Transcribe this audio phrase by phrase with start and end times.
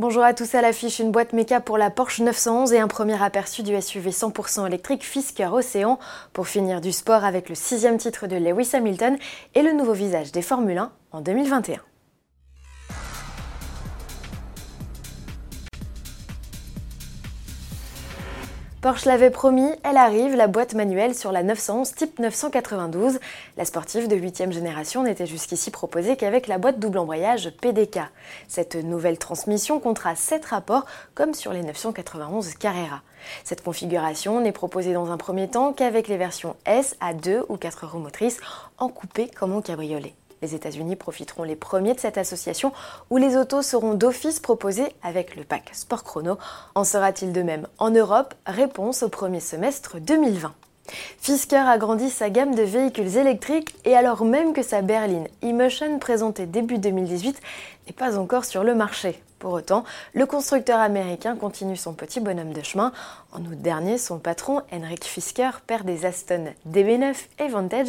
[0.00, 3.22] Bonjour à tous à l'affiche, une boîte méca pour la Porsche 911 et un premier
[3.22, 5.98] aperçu du SUV 100% électrique Fisker Océan
[6.32, 9.18] pour finir du sport avec le sixième titre de Lewis Hamilton
[9.54, 11.89] et le nouveau visage des Formule 1 en 2021.
[18.80, 23.18] Porsche l'avait promis, elle arrive, la boîte manuelle sur la 911 type 992.
[23.58, 27.98] La sportive de 8 génération n'était jusqu'ici proposée qu'avec la boîte double embrayage PDK.
[28.48, 33.02] Cette nouvelle transmission comptera 7 rapports comme sur les 991 Carrera.
[33.44, 37.58] Cette configuration n'est proposée dans un premier temps qu'avec les versions S à 2 ou
[37.58, 38.40] 4 roues motrices
[38.78, 40.14] en coupé comme en cabriolet.
[40.42, 42.72] Les États-Unis profiteront les premiers de cette association
[43.10, 46.38] où les autos seront d'office proposées avec le pack Sport Chrono.
[46.74, 48.34] En sera-t-il de même en Europe?
[48.46, 50.54] Réponse au premier semestre 2020.
[51.20, 55.98] Fisker a grandi sa gamme de véhicules électriques et alors même que sa berline e-motion
[55.98, 57.40] présentée début 2018
[57.86, 59.22] n'est pas encore sur le marché.
[59.40, 62.92] Pour autant, le constructeur américain continue son petit bonhomme de chemin.
[63.32, 67.88] En août dernier, son patron, Henrik Fisker, père des Aston DB9 et Vantage,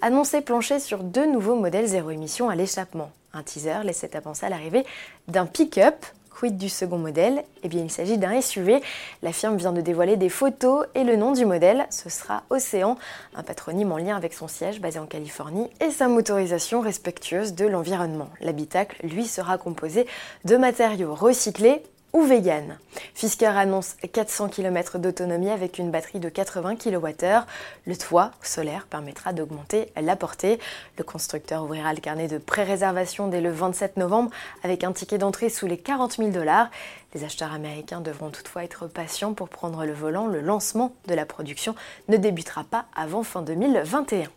[0.00, 3.10] annonçait plancher sur deux nouveaux modèles zéro émission à l'échappement.
[3.34, 4.84] Un teaser laissait à penser à l'arrivée
[5.26, 8.82] d'un pick-up Quid du second modèle Eh bien, il s'agit d'un SUV.
[9.22, 12.96] La firme vient de dévoiler des photos et le nom du modèle, ce sera Océan,
[13.34, 17.66] un patronyme en lien avec son siège basé en Californie et sa motorisation respectueuse de
[17.66, 18.28] l'environnement.
[18.40, 20.06] L'habitacle, lui, sera composé
[20.44, 21.82] de matériaux recyclés
[22.12, 22.78] ou vegan.
[23.14, 27.46] Fisker annonce 400 km d'autonomie avec une batterie de 80 kWh.
[27.86, 30.58] Le toit solaire permettra d'augmenter la portée.
[30.98, 34.30] Le constructeur ouvrira le carnet de pré-réservation dès le 27 novembre
[34.62, 36.70] avec un ticket d'entrée sous les 40 000 dollars.
[37.14, 40.26] Les acheteurs américains devront toutefois être patients pour prendre le volant.
[40.26, 41.74] Le lancement de la production
[42.08, 44.28] ne débutera pas avant fin 2021.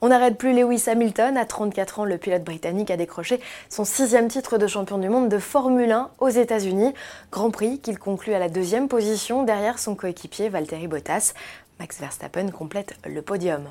[0.00, 1.36] On n'arrête plus Lewis Hamilton.
[1.36, 5.28] À 34 ans, le pilote britannique a décroché son sixième titre de champion du monde
[5.28, 6.92] de Formule 1 aux États-Unis.
[7.30, 11.34] Grand Prix qu'il conclut à la deuxième position derrière son coéquipier Valtteri Bottas.
[11.82, 13.64] Max Verstappen complète le podium.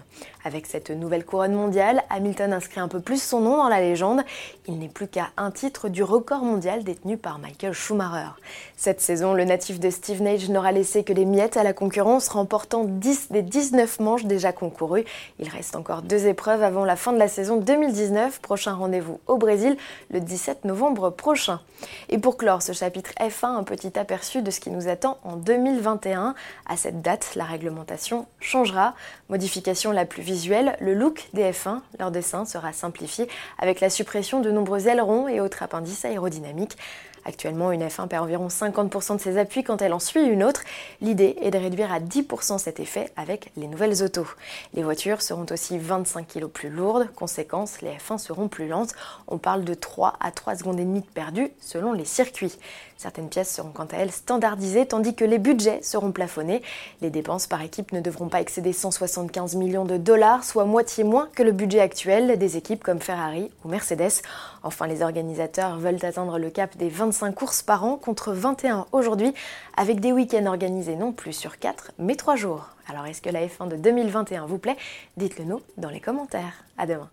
[0.43, 4.19] Avec cette nouvelle couronne mondiale, Hamilton inscrit un peu plus son nom dans la légende.
[4.67, 8.31] Il n'est plus qu'à un titre du record mondial détenu par Michael Schumacher.
[8.75, 12.27] Cette saison, le natif de Steve Nage n'aura laissé que des miettes à la concurrence,
[12.27, 15.05] remportant 10 des 19 manches déjà concourues.
[15.39, 18.41] Il reste encore deux épreuves avant la fin de la saison 2019.
[18.41, 19.77] Prochain rendez-vous au Brésil
[20.09, 21.61] le 17 novembre prochain.
[22.09, 25.37] Et pour clore ce chapitre F1, un petit aperçu de ce qui nous attend en
[25.37, 26.35] 2021.
[26.67, 28.00] À cette date, la réglementation
[28.39, 28.95] changera.
[29.29, 33.27] Modification la plus visuelle, le look des F1, leur dessin sera simplifié
[33.59, 36.77] avec la suppression de nombreux ailerons et autres appendices aérodynamiques.
[37.23, 40.63] Actuellement, une F1 perd environ 50% de ses appuis quand elle en suit une autre.
[41.01, 44.27] L'idée est de réduire à 10% cet effet avec les nouvelles autos.
[44.73, 47.07] Les voitures seront aussi 25 kg plus lourdes.
[47.15, 48.93] Conséquence, les F1 seront plus lentes.
[49.27, 52.57] On parle de 3 à 3 secondes et demie de perdu selon les circuits.
[52.97, 56.63] Certaines pièces seront quant à elles standardisées tandis que les budgets seront plafonnés.
[57.01, 61.29] Les dépenses par équipe ne devront pas excéder 175 millions de dollars, soit moitié moins
[61.35, 64.21] que le budget actuel des équipes comme Ferrari ou Mercedes.
[64.63, 68.85] Enfin, les organisateurs veulent atteindre le cap des 20 25 courses par an contre 21
[68.93, 69.33] aujourd'hui,
[69.75, 72.69] avec des week-ends organisés non plus sur 4, mais 3 jours.
[72.87, 74.77] Alors est-ce que la F1 de 2021 vous plaît?
[75.17, 76.63] Dites-le nous dans les commentaires.
[76.77, 77.09] À demain.